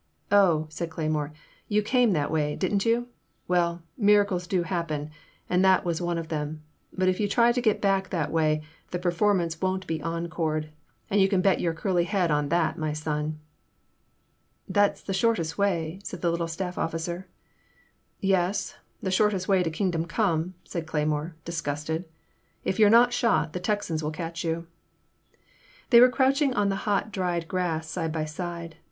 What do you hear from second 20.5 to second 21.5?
said Cleymore,